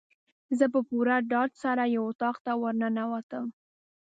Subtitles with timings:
[0.57, 3.45] زه په پوره ډاډ سره یو اطاق ته ورننوتم.